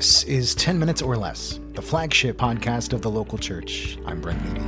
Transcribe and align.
This 0.00 0.24
is 0.24 0.54
10 0.54 0.78
Minutes 0.78 1.02
or 1.02 1.14
Less, 1.14 1.60
the 1.74 1.82
flagship 1.82 2.38
podcast 2.38 2.94
of 2.94 3.02
the 3.02 3.10
local 3.10 3.36
church. 3.36 3.98
I'm 4.06 4.18
Brent 4.18 4.42
Meany. 4.46 4.60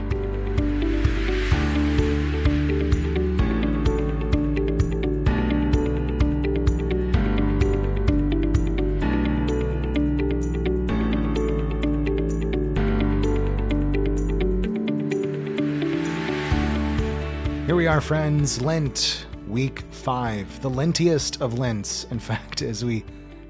Here 17.65 17.75
we 17.75 17.87
are, 17.87 18.03
friends. 18.03 18.61
Lent, 18.61 19.25
week 19.49 19.81
five, 19.93 20.61
the 20.61 20.69
lentiest 20.69 21.41
of 21.41 21.59
Lents. 21.59 22.05
In 22.11 22.19
fact, 22.19 22.61
as 22.61 22.85
we 22.85 23.03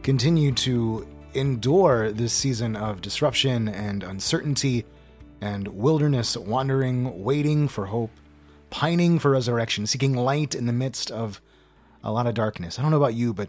continue 0.05 0.53
to 0.53 1.09
endure 1.35 2.13
this 2.13 2.33
season 2.33 2.77
of 2.77 3.01
disruption 3.01 3.69
and 3.69 4.03
uncertainty 4.03 4.85
and 5.41 5.69
wilderness 5.69 6.37
wandering, 6.37 7.25
waiting 7.25 7.69
for 7.69 7.87
hope, 7.87 8.11
pining 8.71 9.19
for 9.19 9.31
resurrection, 9.31 9.87
seeking 9.87 10.15
light 10.15 10.55
in 10.55 10.67
the 10.67 10.73
midst 10.73 11.11
of 11.11 11.41
a 12.05 12.13
lot 12.13 12.27
of 12.27 12.35
darkness. 12.35 12.79
I 12.79 12.83
don't 12.83 12.91
know 12.91 12.97
about 12.97 13.15
you, 13.15 13.35
but 13.35 13.49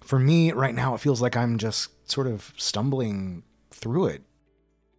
for 0.00 0.18
me 0.18 0.52
right 0.52 0.74
now, 0.74 0.94
it 0.94 1.00
feels 1.00 1.22
like 1.22 1.36
I'm 1.36 1.58
just 1.58 1.90
sort 2.10 2.26
of 2.26 2.52
stumbling 2.56 3.44
through 3.70 4.06
it, 4.06 4.22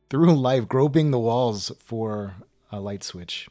through 0.10 0.34
life, 0.34 0.68
groping 0.68 1.12
the 1.12 1.20
walls 1.20 1.72
for 1.80 2.36
a 2.72 2.80
light 2.80 3.04
switch. 3.04 3.48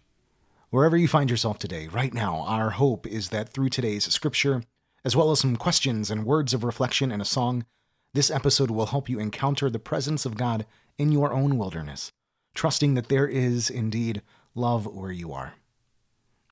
Wherever 0.71 0.97
you 0.97 1.07
find 1.07 1.31
yourself 1.31 1.59
today, 1.59 1.89
right 1.89 2.15
now, 2.15 2.45
our 2.47 2.71
hope 2.71 3.07
is 3.07 3.29
that 3.29 3.51
through 3.51 3.69
today's 3.69 4.05
scripture, 4.13 4.63
as 5.05 5.15
well 5.15 5.31
as 5.31 5.41
some 5.41 5.57
questions 5.57 6.11
and 6.11 6.25
words 6.25 6.55
of 6.55 6.65
reflection 6.65 7.13
and 7.13 7.21
a 7.21 7.27
song, 7.27 7.67
this 8.15 8.31
episode 8.31 8.71
will 8.71 8.87
help 8.87 9.09
you 9.09 9.19
encounter 9.19 9.71
the 9.71 9.79
presence 9.79 10.27
of 10.27 10.37
God 10.37 10.67
in 10.99 11.13
your 11.13 11.33
own 11.33 11.57
wilderness, 11.57 12.13
trusting 12.55 12.93
that 12.95 13.09
there 13.09 13.27
is 13.27 13.71
indeed 13.71 14.21
love 14.55 14.87
where 14.87 15.13
you 15.13 15.33
are. 15.33 15.55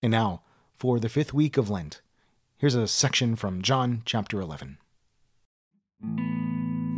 And 0.03 0.11
now, 0.11 0.43
for 0.75 0.99
the 0.99 1.11
fifth 1.11 1.35
week 1.35 1.59
of 1.59 1.69
Lent, 1.69 2.01
here's 2.57 2.75
a 2.75 2.89
section 2.89 3.37
from 3.37 3.61
John 3.61 4.01
chapter 4.07 4.41
11. 4.41 4.79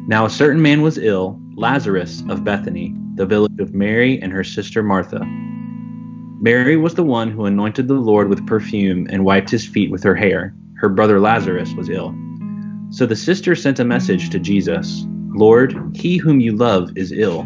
Now 0.06 0.26
a 0.26 0.30
certain 0.30 0.62
man 0.62 0.82
was 0.82 0.96
ill, 0.96 1.40
Lazarus 1.56 2.22
of 2.28 2.44
Bethany, 2.44 2.94
the 3.16 3.26
village 3.26 3.58
of 3.58 3.74
Mary 3.74 4.20
and 4.22 4.32
her 4.32 4.44
sister 4.44 4.82
Martha. 4.82 5.24
Mary 6.40 6.76
was 6.76 6.94
the 6.94 7.02
one 7.02 7.32
who 7.32 7.46
anointed 7.46 7.88
the 7.88 7.94
Lord 7.94 8.28
with 8.28 8.46
perfume 8.46 9.08
and 9.10 9.24
wiped 9.24 9.50
his 9.50 9.66
feet 9.66 9.90
with 9.90 10.04
her 10.04 10.14
hair. 10.14 10.54
Her 10.76 10.88
brother 10.88 11.18
Lazarus 11.18 11.72
was 11.74 11.88
ill. 11.88 12.14
So 12.92 13.06
the 13.06 13.16
sister 13.16 13.54
sent 13.54 13.80
a 13.80 13.84
message 13.86 14.28
to 14.30 14.38
Jesus 14.38 15.06
Lord, 15.34 15.96
he 15.96 16.18
whom 16.18 16.40
you 16.40 16.54
love 16.54 16.90
is 16.94 17.10
ill. 17.10 17.44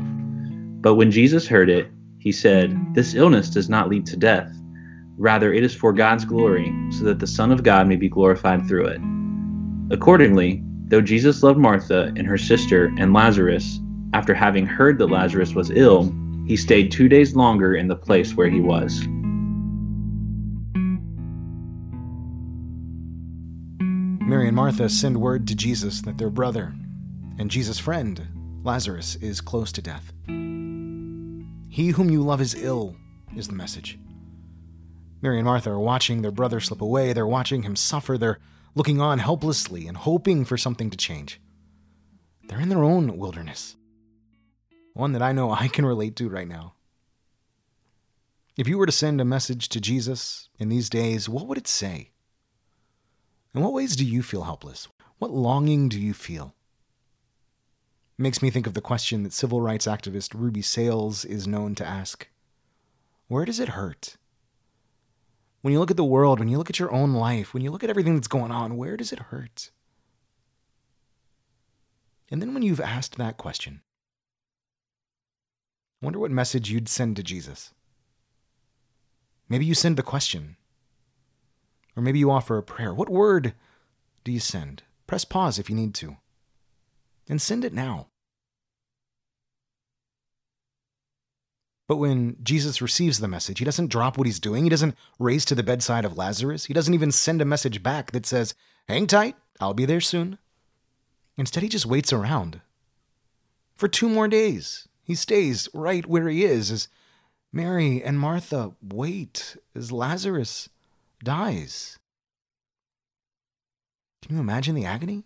But 0.81 0.97
when 0.97 1.13
Jesus 1.13 1.47
heard 1.47 1.71
it, 1.71 1.89
he 2.19 2.33
said, 2.33 2.77
This 2.95 3.15
illness 3.15 3.49
does 3.49 3.69
not 3.69 3.89
lead 3.89 4.07
to 4.07 4.17
death. 4.17 4.53
Rather, 5.17 5.53
it 5.53 5.63
is 5.63 5.73
for 5.73 5.93
God's 5.93 6.25
glory, 6.25 6.75
so 6.91 7.05
that 7.05 7.21
the 7.21 7.29
Son 7.29 7.53
of 7.53 7.63
God 7.63 7.87
may 7.87 7.95
be 7.95 8.09
glorified 8.09 8.67
through 8.67 8.87
it. 8.87 9.01
Accordingly, 9.95 10.65
though 10.89 11.01
Jesus 11.01 11.45
loved 11.45 11.61
Martha 11.61 12.13
and 12.17 12.27
her 12.27 12.39
sister 12.39 12.93
and 12.99 13.13
Lazarus, 13.13 13.79
after 14.15 14.35
having 14.35 14.67
heard 14.67 14.99
that 14.99 15.07
Lazarus 15.07 15.55
was 15.55 15.71
ill, 15.71 16.13
he 16.49 16.57
stayed 16.57 16.91
two 16.91 17.09
days 17.09 17.37
longer 17.37 17.77
in 17.77 17.87
the 17.87 17.95
place 17.95 18.35
where 18.35 18.49
he 18.49 18.61
was. 18.61 19.01
Martha 24.57 24.89
send 24.89 25.21
word 25.21 25.47
to 25.47 25.55
Jesus 25.55 26.01
that 26.01 26.17
their 26.17 26.31
brother 26.31 26.73
and 27.39 27.51
Jesus' 27.51 27.79
friend, 27.79 28.27
Lazarus, 28.65 29.17
is 29.17 29.43
close 29.43 29.71
to 29.73 29.83
death. 29.83 30.15
He 31.69 31.89
whom 31.89 32.09
you 32.09 32.23
love 32.23 32.41
is 32.41 32.55
ill, 32.55 32.97
is 33.37 33.49
the 33.49 33.55
message. 33.55 33.99
Mary 35.21 35.37
and 35.37 35.45
Martha 35.45 35.73
are 35.73 35.79
watching 35.79 36.23
their 36.23 36.31
brother 36.31 36.59
slip 36.59 36.81
away. 36.81 37.13
They're 37.13 37.27
watching 37.27 37.65
him 37.65 37.77
suffer. 37.77 38.17
They're 38.17 38.39
looking 38.75 38.99
on 38.99 39.19
helplessly 39.19 39.87
and 39.87 39.95
hoping 39.95 40.47
for 40.47 40.57
something 40.57 40.89
to 40.89 40.97
change. 40.97 41.39
They're 42.49 42.59
in 42.59 42.71
their 42.71 42.83
own 42.83 43.19
wilderness, 43.19 43.77
one 44.95 45.13
that 45.13 45.21
I 45.21 45.33
know 45.33 45.53
I 45.53 45.69
can 45.69 45.85
relate 45.85 46.17
to 46.17 46.31
right 46.31 46.49
now. 46.49 46.73
If 48.57 48.67
you 48.69 48.79
were 48.79 48.87
to 48.87 48.91
send 48.91 49.21
a 49.21 49.27
message 49.27 49.69
to 49.69 49.83
Jesus 49.83 50.49
in 50.59 50.71
these 50.71 50.89
days, 50.89 51.29
what 51.29 51.47
would 51.47 51.59
it 51.59 51.69
say? 51.69 52.13
In 53.57 53.63
what 53.63 53.73
ways 53.73 53.97
do 53.97 54.05
you 54.05 54.23
feel 54.23 54.43
helpless? 54.43 54.87
What 55.19 55.31
longing 55.31 55.89
do 55.89 55.99
you 55.99 56.13
feel? 56.13 56.55
It 58.19 58.23
makes 58.23 58.43
me 58.43 58.51
think 58.51 58.67
of 58.67 58.75
the 58.75 58.83
question 58.83 59.23
that 59.23 59.33
civil 59.33 59.63
rights 59.63 59.87
activist 59.87 60.39
Ruby 60.39 60.61
Sales 60.61 61.25
is 61.25 61.47
known 61.47 61.75
to 61.77 61.87
ask 61.87 62.29
Where 63.29 63.47
does 63.47 63.59
it 63.59 63.71
hurt? 63.71 64.19
When 65.63 65.73
you 65.73 65.79
look 65.81 65.91
at 65.91 65.97
the 65.97 66.05
world, 66.05 66.39
when 66.39 66.49
you 66.49 66.59
look 66.59 66.69
at 66.69 66.79
your 66.79 66.93
own 66.93 67.15
life, 67.15 67.55
when 67.55 67.63
you 67.63 67.71
look 67.71 67.83
at 67.83 67.89
everything 67.89 68.15
that's 68.15 68.29
going 68.29 68.53
on, 68.53 68.77
where 68.77 68.95
does 68.95 69.11
it 69.11 69.19
hurt? 69.19 69.71
And 72.31 72.43
then 72.43 72.53
when 72.53 72.63
you've 72.63 72.79
asked 72.79 73.17
that 73.17 73.39
question, 73.39 73.81
I 76.03 76.05
wonder 76.05 76.19
what 76.19 76.31
message 76.31 76.71
you'd 76.71 76.91
send 76.91 77.17
to 77.17 77.23
Jesus. 77.23 77.73
Maybe 79.49 79.65
you 79.65 79.75
send 79.75 79.97
the 79.97 80.03
question. 80.03 80.57
Or 81.97 82.03
maybe 82.03 82.19
you 82.19 82.31
offer 82.31 82.59
a 82.59 82.63
prayer. 82.63 82.93
What 82.93 83.09
word 83.09 83.55
do 84.23 84.31
you 84.31 84.41
send? 84.41 84.83
Press 85.07 85.25
pause 85.25 85.59
if 85.59 85.71
you 85.71 85.77
need 85.77 85.95
to. 85.95 86.17
And 87.29 87.41
send 87.41 87.65
it 87.65 87.73
now. 87.73 88.09
But 91.89 91.97
when 91.97 92.37
Jesus 92.43 92.83
receives 92.83 93.21
the 93.21 93.29
message, 93.29 93.61
he 93.61 93.65
doesn't 93.65 93.91
drop 93.91 94.19
what 94.19 94.27
he's 94.27 94.41
doing. 94.41 94.65
He 94.65 94.71
doesn't 94.71 94.97
race 95.19 95.45
to 95.47 95.55
the 95.55 95.63
bedside 95.63 96.05
of 96.05 96.17
Lazarus. 96.17 96.67
He 96.67 96.75
doesn't 96.75 96.95
even 96.95 97.13
send 97.13 97.41
a 97.41 97.45
message 97.45 97.83
back 97.83 98.11
that 98.11 98.27
says, 98.27 98.55
Hang 98.89 99.07
tight, 99.07 99.37
I'll 99.61 99.75
be 99.75 99.85
there 99.85 100.01
soon. 100.01 100.39
Instead, 101.39 101.63
he 101.63 101.69
just 101.69 101.87
waits 101.87 102.13
around. 102.13 102.61
For 103.75 103.89
two 103.89 104.09
more 104.09 104.27
days, 104.27 104.89
he 105.03 105.15
stays 105.15 105.69
right 105.73 106.07
where 106.07 106.29
he 106.29 106.45
is 106.45 106.71
as 106.71 106.89
Mary 107.53 108.03
and 108.03 108.19
Martha 108.19 108.75
wait 108.83 109.57
as 109.75 109.93
Lazarus 109.93 110.69
dies. 111.23 111.99
Can 114.23 114.35
you 114.35 114.41
imagine 114.41 114.75
the 114.75 114.85
agony? 114.85 115.25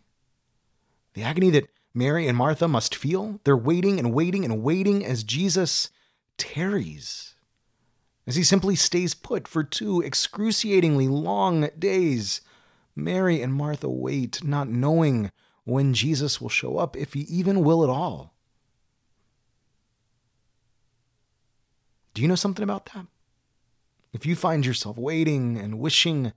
The 1.15 1.23
agony 1.23 1.51
that 1.51 1.69
Mary 1.95 2.29
and 2.29 2.37
Martha 2.37 2.69
must 2.69 2.95
feel? 2.95 3.41
They're 3.45 3.57
waiting 3.57 3.99
and 3.99 4.13
waiting 4.13 4.45
and 4.45 4.63
waiting 4.63 5.05
as 5.05 5.25
Jesus 5.25 5.91
tarries, 6.37 7.35
as 8.27 8.37
he 8.37 8.43
simply 8.43 8.77
stays 8.77 9.15
put 9.15 9.49
for 9.49 9.65
two 9.65 10.03
excruciatingly 10.03 11.09
long 11.09 11.69
days. 11.79 12.41
Mary 12.95 13.41
and 13.41 13.55
Martha 13.55 13.89
wait, 13.89 14.45
not 14.45 14.69
knowing 14.69 15.31
when 15.65 15.95
Jesus 15.95 16.41
will 16.41 16.49
show 16.49 16.79
up, 16.79 16.97
if 16.97 17.15
he 17.15 17.21
even 17.23 17.63
will 17.63 17.83
at 17.83 17.91
all. 17.91 18.35
Do 22.13 22.23
you 22.23 22.29
know 22.29 22.35
something 22.35 22.63
about 22.63 22.87
that? 22.93 23.07
If 24.13 24.27
you 24.27 24.35
find 24.35 24.67
yourself 24.67 24.99
waiting 24.99 25.57
and 25.57 25.79
wishing, 25.79 26.33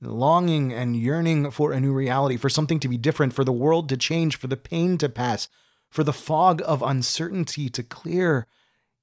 longing 0.00 0.72
and 0.72 0.96
yearning 0.96 1.50
for 1.50 1.72
a 1.72 1.80
new 1.80 1.92
reality, 1.92 2.36
for 2.36 2.48
something 2.48 2.80
to 2.80 2.88
be 2.88 2.96
different, 2.96 3.34
for 3.34 3.44
the 3.44 3.52
world 3.52 3.88
to 3.90 3.96
change, 3.96 4.36
for 4.36 4.46
the 4.46 4.56
pain 4.56 4.96
to 4.98 5.08
pass, 5.08 5.48
for 5.90 6.02
the 6.02 6.12
fog 6.12 6.62
of 6.64 6.82
uncertainty 6.82 7.68
to 7.68 7.82
clear, 7.82 8.46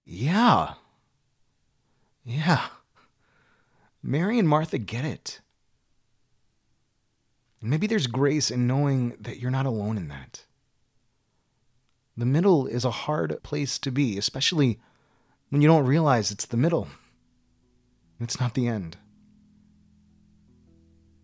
yeah. 0.06 0.74
Yeah. 2.24 2.68
Mary 4.02 4.40
and 4.40 4.48
Martha 4.48 4.78
get 4.78 5.06
it. 5.06 5.42
And 7.62 7.70
maybe 7.70 7.88
there's 7.88 8.08
grace 8.08 8.50
in 8.50 8.68
knowing 8.68 9.16
that 9.20 9.40
you're 9.40 9.52
not 9.52 9.66
alone 9.66 9.98
in 9.98 10.08
that. 10.08 10.46
The 12.16 12.26
middle 12.26 12.66
is 12.66 12.84
a 12.84 12.92
hard 12.92 13.44
place 13.44 13.78
to 13.80 13.92
be, 13.92 14.18
especially 14.18 14.80
when 15.50 15.62
you 15.62 15.68
don't 15.68 15.86
realize 15.86 16.32
it's 16.32 16.46
the 16.46 16.58
middle. 16.58 16.88
It's 18.20 18.40
not 18.40 18.56
the 18.56 18.68
end. 18.68 18.98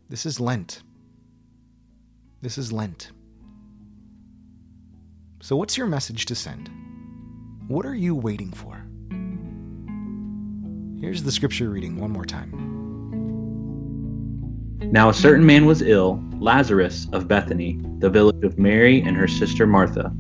This 0.10 0.26
is 0.26 0.40
Lent. 0.40 0.84
This 2.42 2.58
is 2.58 2.72
Lent. 2.72 3.12
So, 5.42 5.56
what's 5.56 5.78
your 5.78 5.88
message 5.88 6.26
to 6.28 6.36
send? 6.36 6.70
What 7.68 7.86
are 7.86 7.96
you 7.96 8.14
waiting 8.14 8.52
for? 8.52 8.86
Here's 11.02 11.24
the 11.24 11.32
scripture 11.32 11.70
reading 11.70 12.00
one 12.00 12.12
more 12.12 12.26
time. 12.26 12.52
Now 14.92 15.10
a 15.10 15.14
certain 15.14 15.46
man 15.46 15.66
was 15.66 15.82
ill, 15.82 16.24
Lazarus 16.38 17.08
of 17.12 17.28
Bethany, 17.28 17.80
the 17.98 18.10
village 18.10 18.44
of 18.44 18.60
Mary 18.60 19.02
and 19.02 19.18
her 19.18 19.28
sister 19.28 19.66
Martha. 19.66 20.12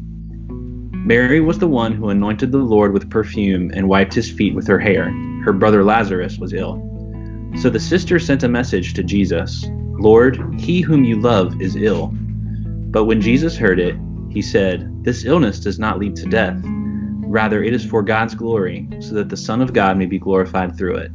Mary 1.06 1.40
was 1.40 1.60
the 1.60 1.68
one 1.68 1.94
who 1.94 2.10
anointed 2.10 2.52
the 2.52 2.58
Lord 2.58 2.94
with 2.94 3.10
perfume 3.12 3.69
and 3.74 3.88
wiped 3.88 4.14
his 4.14 4.31
feet 4.31 4.56
with 4.56 4.66
her 4.68 4.80
hair. 4.80 5.14
Her 5.44 5.54
brother 5.54 5.84
Lazarus 5.84 6.38
was 6.38 6.54
ill. 6.54 6.81
So 7.57 7.69
the 7.69 7.80
sister 7.80 8.18
sent 8.18 8.44
a 8.44 8.48
message 8.48 8.94
to 8.94 9.04
Jesus 9.04 9.66
Lord, 10.00 10.40
he 10.60 10.81
whom 10.81 11.04
you 11.04 11.19
love 11.19 11.62
is 11.62 11.75
ill. 11.75 12.12
But 12.92 13.06
when 13.06 13.22
Jesus 13.22 13.56
heard 13.56 13.80
it, 13.80 13.95
he 14.30 14.42
said, 14.42 15.04
This 15.04 15.24
illness 15.25 15.60
does 15.60 15.80
not 15.80 16.00
lead 16.00 16.16
to 16.18 16.25
death. 16.25 16.60
Rather, 16.66 17.63
it 17.63 17.74
is 17.74 17.86
for 17.86 18.01
God's 18.01 18.36
glory, 18.36 18.88
so 19.00 19.13
that 19.13 19.30
the 19.30 19.38
Son 19.38 19.62
of 19.62 19.74
God 19.74 19.98
may 19.98 20.06
be 20.06 20.19
glorified 20.19 20.78
through 20.78 20.95
it. 20.95 21.12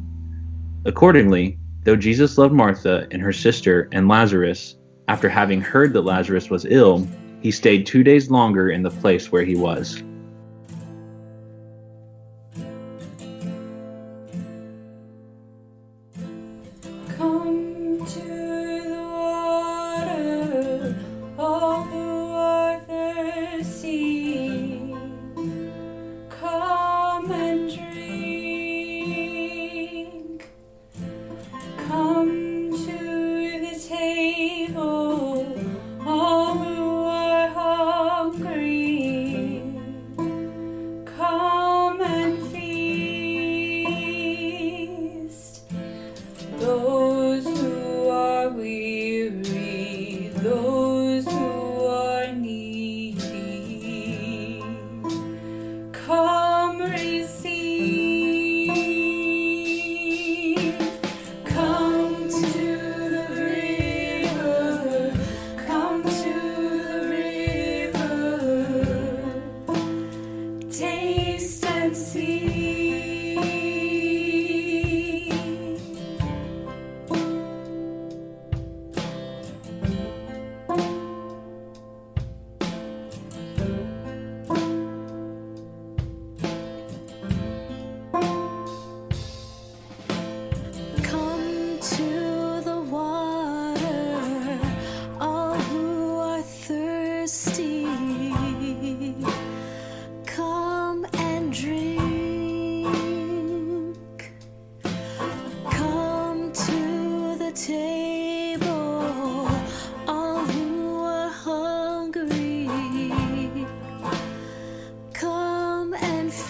Accordingly, 0.85 1.59
though 1.85 1.97
Jesus 1.97 2.39
loved 2.39 2.55
Martha 2.55 3.07
and 3.11 3.21
her 3.21 3.33
sister 3.33 3.89
and 3.93 4.09
Lazarus, 4.09 4.77
after 5.09 5.29
having 5.29 5.61
heard 5.61 5.93
that 5.93 6.03
Lazarus 6.03 6.51
was 6.51 6.65
ill, 6.65 7.07
he 7.41 7.51
stayed 7.51 7.87
two 7.87 8.03
days 8.03 8.31
longer 8.31 8.71
in 8.71 8.83
the 8.83 8.91
place 8.91 9.33
where 9.33 9.45
he 9.45 9.57
was. 9.57 10.03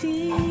feel 0.01 0.48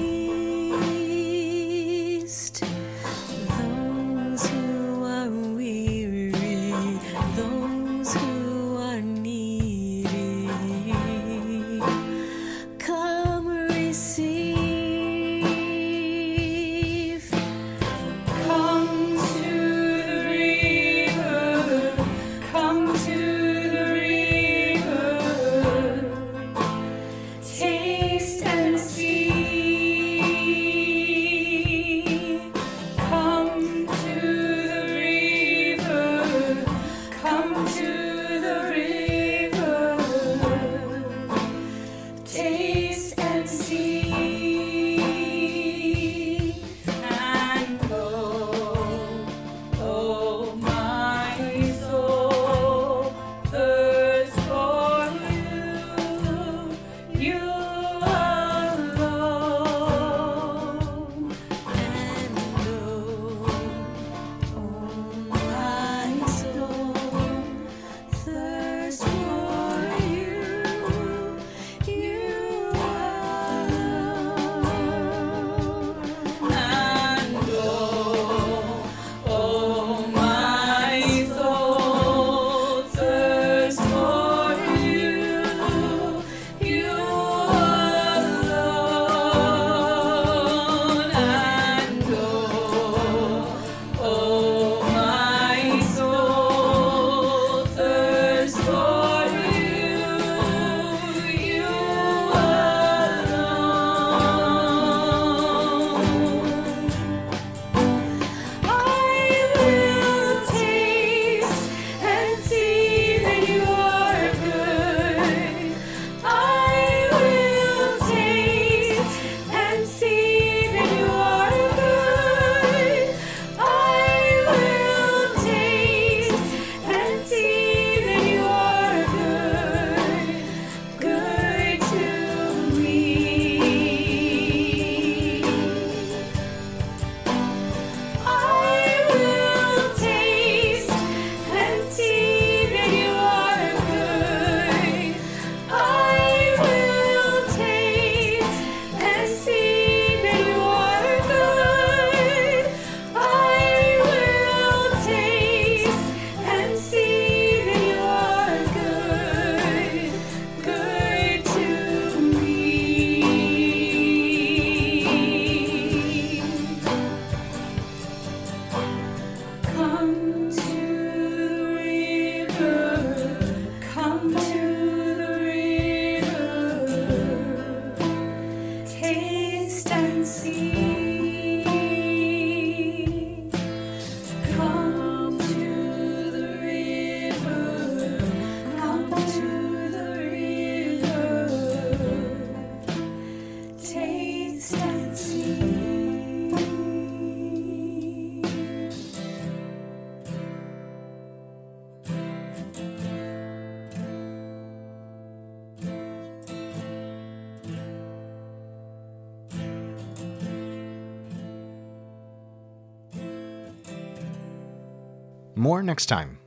More 215.58 215.82
next 215.82 216.06
time 216.06 216.38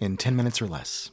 in 0.00 0.16
10 0.16 0.34
minutes 0.34 0.60
or 0.60 0.66
less. 0.66 1.12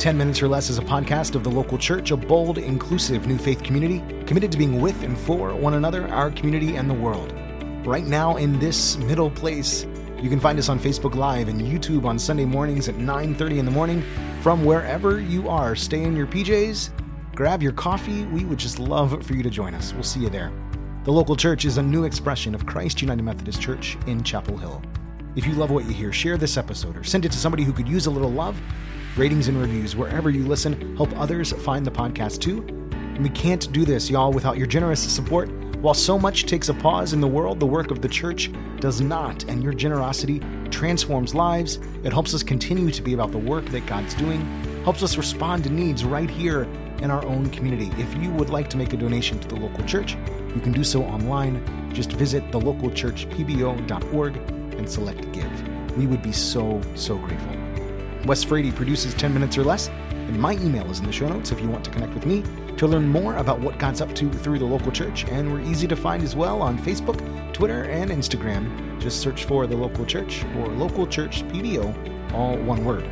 Ten 0.00 0.16
Minutes 0.16 0.42
or 0.42 0.48
Less 0.48 0.70
is 0.70 0.78
a 0.78 0.82
podcast 0.82 1.36
of 1.36 1.44
the 1.44 1.50
local 1.50 1.78
church, 1.78 2.10
a 2.10 2.16
bold, 2.16 2.58
inclusive 2.58 3.28
new 3.28 3.38
faith 3.38 3.62
community 3.62 4.02
committed 4.26 4.50
to 4.50 4.58
being 4.58 4.80
with 4.80 5.00
and 5.04 5.16
for 5.16 5.54
one 5.54 5.74
another, 5.74 6.08
our 6.08 6.30
community, 6.32 6.74
and 6.74 6.90
the 6.90 6.94
world. 6.94 7.32
Right 7.86 8.06
now, 8.06 8.36
in 8.36 8.58
this 8.58 8.96
middle 8.96 9.30
place, 9.30 9.86
you 10.22 10.28
can 10.28 10.40
find 10.40 10.58
us 10.58 10.68
on 10.68 10.78
Facebook 10.78 11.14
Live 11.14 11.48
and 11.48 11.60
YouTube 11.60 12.04
on 12.04 12.18
Sunday 12.18 12.44
mornings 12.44 12.88
at 12.88 12.96
9:30 12.96 13.58
in 13.58 13.64
the 13.64 13.70
morning. 13.70 14.02
From 14.42 14.64
wherever 14.64 15.18
you 15.18 15.48
are, 15.48 15.74
stay 15.74 16.02
in 16.02 16.14
your 16.14 16.26
PJs, 16.26 16.90
grab 17.34 17.62
your 17.62 17.72
coffee. 17.72 18.24
We 18.26 18.44
would 18.44 18.58
just 18.58 18.78
love 18.78 19.24
for 19.24 19.34
you 19.34 19.42
to 19.42 19.50
join 19.50 19.74
us. 19.74 19.94
We'll 19.94 20.02
see 20.02 20.20
you 20.20 20.28
there. 20.28 20.52
The 21.04 21.12
local 21.12 21.36
church 21.36 21.64
is 21.64 21.78
a 21.78 21.82
new 21.82 22.04
expression 22.04 22.54
of 22.54 22.66
Christ 22.66 23.00
United 23.00 23.22
Methodist 23.22 23.62
Church 23.62 23.96
in 24.06 24.22
Chapel 24.22 24.58
Hill. 24.58 24.82
If 25.36 25.46
you 25.46 25.54
love 25.54 25.70
what 25.70 25.86
you 25.86 25.92
hear, 25.92 26.12
share 26.12 26.36
this 26.36 26.58
episode 26.58 26.98
or 26.98 27.04
send 27.04 27.24
it 27.24 27.32
to 27.32 27.38
somebody 27.38 27.64
who 27.64 27.72
could 27.72 27.88
use 27.88 28.04
a 28.04 28.10
little 28.10 28.30
love. 28.30 28.60
Ratings 29.16 29.48
and 29.48 29.58
reviews 29.58 29.96
wherever 29.96 30.28
you 30.28 30.44
listen 30.44 30.96
help 30.96 31.18
others 31.18 31.52
find 31.52 31.86
the 31.86 31.90
podcast 31.90 32.40
too. 32.40 32.62
And 32.92 33.22
we 33.22 33.30
can't 33.30 33.72
do 33.72 33.86
this, 33.86 34.10
y'all, 34.10 34.32
without 34.32 34.58
your 34.58 34.66
generous 34.66 35.00
support. 35.00 35.48
While 35.80 35.94
so 35.94 36.18
much 36.18 36.44
takes 36.44 36.68
a 36.68 36.74
pause 36.74 37.14
in 37.14 37.22
the 37.22 37.26
world, 37.26 37.58
the 37.58 37.66
work 37.66 37.90
of 37.90 38.02
the 38.02 38.08
church 38.08 38.50
does 38.80 39.00
not, 39.00 39.44
and 39.44 39.62
your 39.62 39.72
generosity 39.72 40.42
transforms 40.70 41.34
lives. 41.34 41.78
It 42.04 42.12
helps 42.12 42.34
us 42.34 42.42
continue 42.42 42.90
to 42.90 43.00
be 43.00 43.14
about 43.14 43.32
the 43.32 43.38
work 43.38 43.64
that 43.70 43.86
God's 43.86 44.12
doing, 44.12 44.44
helps 44.84 45.02
us 45.02 45.16
respond 45.16 45.64
to 45.64 45.70
needs 45.70 46.04
right 46.04 46.28
here 46.28 46.64
in 47.00 47.10
our 47.10 47.24
own 47.24 47.48
community. 47.48 47.90
If 47.96 48.14
you 48.22 48.30
would 48.32 48.50
like 48.50 48.68
to 48.70 48.76
make 48.76 48.92
a 48.92 48.98
donation 48.98 49.38
to 49.40 49.48
the 49.48 49.56
local 49.56 49.82
church, 49.84 50.18
you 50.54 50.60
can 50.60 50.72
do 50.72 50.84
so 50.84 51.02
online. 51.02 51.64
Just 51.94 52.12
visit 52.12 52.44
thelocalchurchpbo.org 52.50 54.36
and 54.36 54.90
select 54.90 55.32
Give. 55.32 55.96
We 55.96 56.06
would 56.06 56.22
be 56.22 56.32
so, 56.32 56.82
so 56.94 57.16
grateful. 57.16 57.56
Wes 58.26 58.44
Frady 58.44 58.70
produces 58.70 59.14
10 59.14 59.32
Minutes 59.32 59.56
or 59.56 59.64
Less, 59.64 59.88
and 59.88 60.38
my 60.38 60.52
email 60.56 60.90
is 60.90 61.00
in 61.00 61.06
the 61.06 61.12
show 61.12 61.26
notes 61.26 61.52
if 61.52 61.60
you 61.62 61.70
want 61.70 61.86
to 61.86 61.90
connect 61.90 62.12
with 62.12 62.26
me 62.26 62.44
to 62.80 62.86
learn 62.86 63.06
more 63.06 63.36
about 63.36 63.60
what 63.60 63.78
God's 63.78 64.00
up 64.00 64.14
to 64.14 64.32
through 64.32 64.58
the 64.58 64.64
local 64.64 64.90
church. 64.90 65.26
And 65.26 65.52
we're 65.52 65.60
easy 65.60 65.86
to 65.86 65.94
find 65.94 66.22
as 66.22 66.34
well 66.34 66.62
on 66.62 66.78
Facebook, 66.78 67.52
Twitter, 67.52 67.84
and 67.84 68.10
Instagram. 68.10 68.98
Just 68.98 69.20
search 69.20 69.44
for 69.44 69.66
the 69.66 69.76
local 69.76 70.06
church 70.06 70.46
or 70.56 70.66
local 70.68 71.06
church 71.06 71.42
PBO, 71.48 72.32
all 72.32 72.56
one 72.56 72.82
word. 72.82 73.04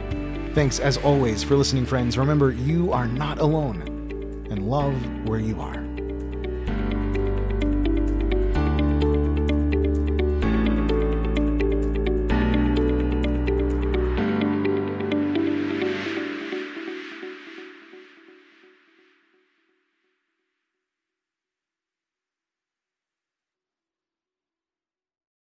Thanks 0.55 0.79
as 0.79 0.97
always 0.97 1.45
for 1.45 1.55
listening, 1.55 1.85
friends. 1.85 2.17
Remember, 2.17 2.51
you 2.51 2.95
are 2.95 3.07
not 3.07 3.41
alone, 3.41 3.83
and 4.51 4.71
love 4.71 4.95
where 5.29 5.39
you 5.39 5.61
are. 5.61 5.88